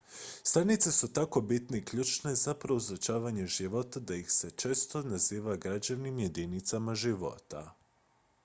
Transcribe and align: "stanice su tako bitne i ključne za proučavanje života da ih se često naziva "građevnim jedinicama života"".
"stanice 0.43 0.91
su 0.91 1.13
tako 1.13 1.41
bitne 1.41 1.77
i 1.77 1.85
ključne 1.85 2.33
za 2.35 2.53
proučavanje 2.55 3.47
života 3.47 3.99
da 3.99 4.15
ih 4.15 4.31
se 4.31 4.51
često 4.51 5.01
naziva 5.01 5.55
"građevnim 5.55 6.19
jedinicama 6.19 6.95
života"". 6.95 7.73